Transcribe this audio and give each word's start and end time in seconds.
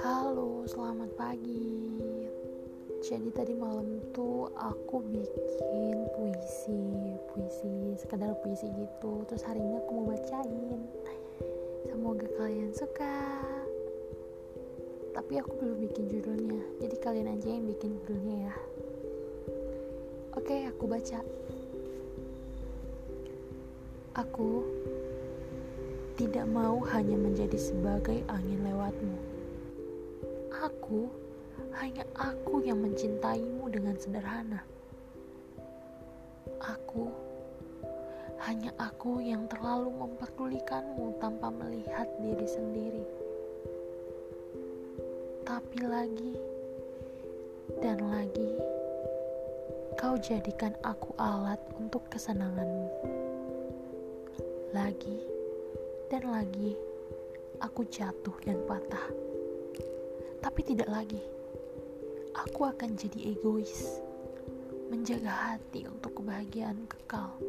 Halo, 0.00 0.64
selamat 0.64 1.12
pagi. 1.12 1.92
Jadi 3.04 3.28
tadi 3.36 3.52
malam 3.52 4.00
tuh 4.16 4.48
aku 4.56 5.04
bikin 5.12 6.08
puisi, 6.16 6.88
puisi 7.28 8.00
sekedar 8.00 8.32
puisi 8.40 8.72
gitu. 8.80 9.28
Terus 9.28 9.44
hari 9.44 9.60
ini 9.60 9.76
aku 9.76 9.90
mau 9.92 10.08
bacain. 10.08 10.80
Semoga 11.92 12.24
kalian 12.40 12.72
suka. 12.72 13.44
Tapi 15.12 15.36
aku 15.36 15.52
belum 15.52 15.84
bikin 15.84 16.08
judulnya, 16.08 16.64
jadi 16.80 16.96
kalian 17.04 17.28
aja 17.28 17.48
yang 17.52 17.68
bikin 17.68 18.00
judulnya 18.00 18.48
ya. 18.48 18.56
Oke, 20.32 20.64
aku 20.64 20.88
baca. 20.88 21.20
Aku 24.16 24.64
tidak 26.16 26.48
mau 26.48 26.80
hanya 26.88 27.20
menjadi 27.20 27.60
sebagai 27.60 28.24
angin 28.32 28.64
lewatmu. 28.64 29.18
Aku 30.56 31.12
hanya 31.76 32.00
aku 32.16 32.64
yang 32.64 32.80
mencintaimu 32.80 33.68
dengan 33.68 33.92
sederhana. 34.00 34.64
Aku 36.64 37.12
hanya 38.48 38.72
aku 38.80 39.20
yang 39.20 39.44
terlalu 39.52 39.92
memperdulikanmu 39.92 41.20
tanpa 41.20 41.52
melihat 41.52 42.08
diri 42.16 42.48
sendiri. 42.48 43.04
Tapi 45.44 45.78
lagi 45.84 46.32
dan 47.84 48.00
lagi, 48.00 48.56
kau 50.00 50.16
jadikan 50.16 50.72
aku 50.80 51.12
alat 51.20 51.60
untuk 51.76 52.00
kesenanganmu. 52.08 53.25
Lagi 54.76 55.16
dan 56.12 56.28
lagi, 56.28 56.76
aku 57.64 57.88
jatuh 57.88 58.36
dan 58.44 58.60
patah. 58.68 59.08
Tapi 60.44 60.60
tidak 60.68 60.92
lagi, 60.92 61.24
aku 62.36 62.68
akan 62.68 62.92
jadi 62.92 63.32
egois, 63.32 64.04
menjaga 64.92 65.32
hati 65.32 65.88
untuk 65.88 66.20
kebahagiaan 66.20 66.84
kekal. 66.92 67.40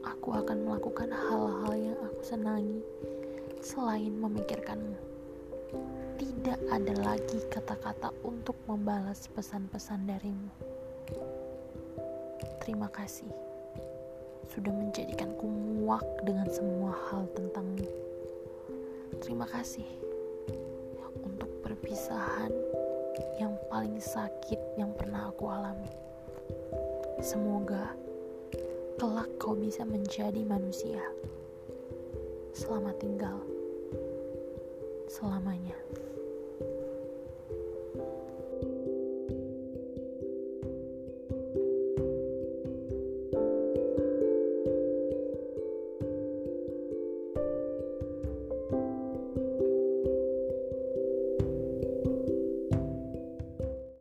Aku 0.00 0.32
akan 0.32 0.64
melakukan 0.64 1.12
hal-hal 1.12 1.76
yang 1.76 1.98
aku 2.00 2.24
senangi 2.24 2.80
selain 3.60 4.16
memikirkanmu. 4.16 4.96
Tidak 6.16 6.72
ada 6.72 6.94
lagi 7.04 7.36
kata-kata 7.52 8.16
untuk 8.24 8.56
membalas 8.64 9.28
pesan-pesan 9.28 10.08
darimu. 10.08 10.52
Terima 12.64 12.88
kasih 12.88 13.51
sudah 14.52 14.68
menjadikanku 14.68 15.48
muak 15.48 16.04
dengan 16.28 16.44
semua 16.52 16.92
hal 17.08 17.24
tentangmu. 17.32 17.88
Terima 19.24 19.48
kasih 19.48 19.88
untuk 21.24 21.48
perpisahan 21.64 22.52
yang 23.40 23.56
paling 23.72 23.96
sakit 23.96 24.60
yang 24.76 24.92
pernah 24.92 25.32
aku 25.32 25.48
alami. 25.48 25.88
Semoga 27.24 27.96
kelak 29.00 29.32
kau 29.40 29.56
bisa 29.56 29.88
menjadi 29.88 30.44
manusia. 30.44 31.00
Selamat 32.52 33.00
tinggal 33.00 33.40
selamanya. 35.08 35.76